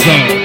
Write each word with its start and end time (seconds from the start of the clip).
zone. 0.00 0.39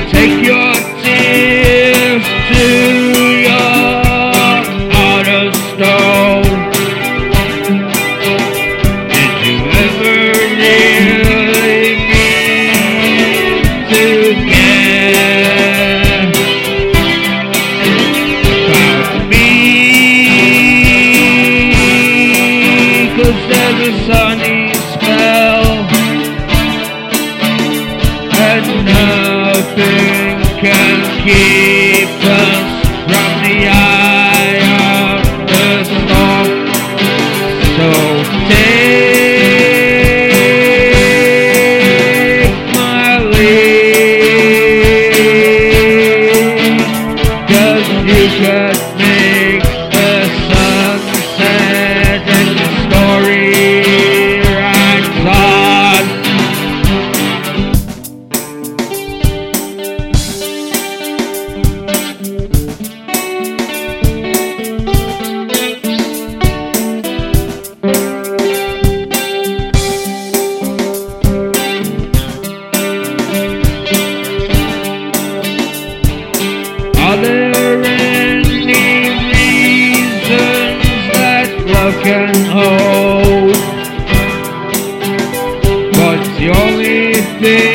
the 86.38 86.50
only 86.50 87.14
thing 87.40 87.75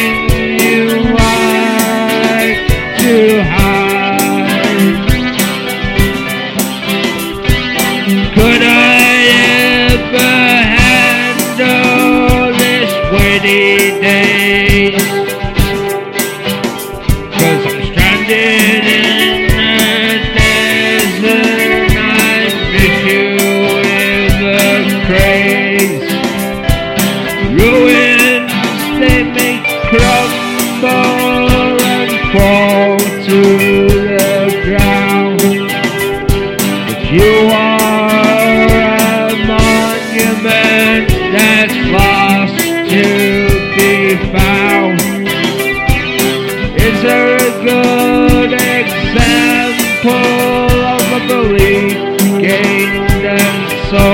hate 52.50 53.22
them 53.22 53.56
so. 53.90 54.06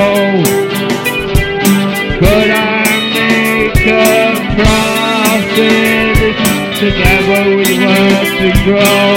could 2.20 2.50
I 2.50 2.84
make 3.16 3.86
a 3.86 4.16
profit 4.58 6.16
together 6.82 7.42
we 7.56 7.70
were 7.84 8.24
to 8.40 8.48
grow. 8.64 9.15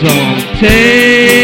Don't 0.00 0.40
Take. 0.58 1.39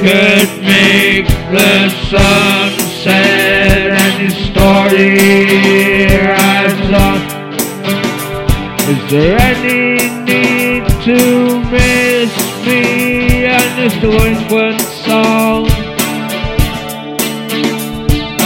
Could 0.00 0.48
make 0.64 1.26
the 1.52 1.90
sun 2.08 2.70
set 3.04 3.90
and 4.02 4.14
your 4.22 4.36
story 4.48 6.06
rise 6.24 6.88
on. 7.04 7.20
Is 8.88 9.10
there 9.10 9.38
any 9.38 9.98
need 10.24 10.84
to 11.04 11.60
miss 11.70 12.32
me 12.64 13.44
and 13.44 13.70
this 13.78 13.94
delinquent 14.00 14.80
song? 14.80 15.66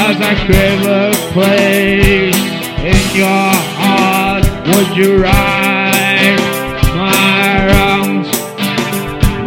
As 0.07 0.17
I 0.21 0.35
crave 0.47 0.83
a 1.03 1.13
place 1.35 2.45
in 2.83 3.17
your 3.17 3.51
heart, 3.79 4.45
would 4.67 4.97
you 4.97 5.23
right 5.23 6.37
my 6.97 7.67
wrongs? 7.69 8.29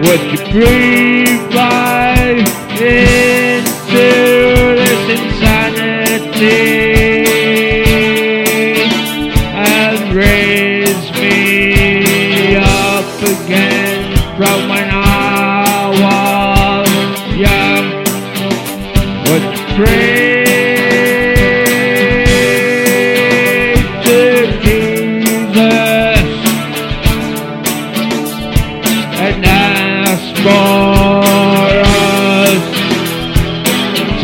Would 0.08 0.22
you 0.32 0.40
breathe? 0.54 1.47
Yeah. 2.80 3.07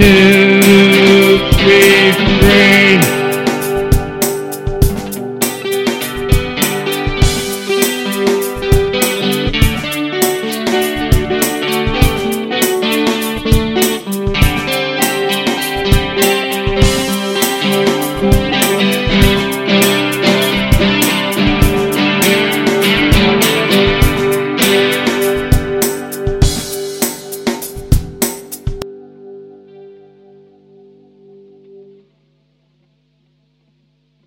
Yeah. 0.03 0.42